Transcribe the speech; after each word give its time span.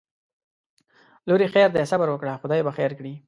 لورې 1.27 1.47
خیر 1.53 1.69
دی 1.75 1.83
صبر 1.91 2.07
وکړه 2.09 2.39
خدای 2.41 2.61
به 2.65 2.71
خیر 2.77 2.91
کړي 2.99 3.13